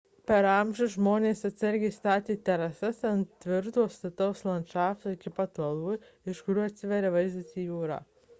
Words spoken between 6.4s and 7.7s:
kurių atsiveria vaizdas į